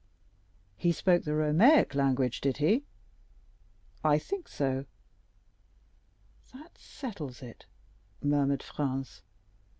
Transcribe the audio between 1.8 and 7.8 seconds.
language, did he?" "I think so." "That settles it,"